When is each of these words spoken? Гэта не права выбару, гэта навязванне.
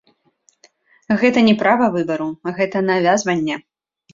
Гэта 1.23 1.43
не 1.49 1.53
права 1.61 1.91
выбару, 1.99 2.27
гэта 2.61 2.85
навязванне. 2.89 3.55